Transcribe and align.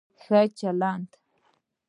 ښه 0.21 0.39
چلند 0.57 1.09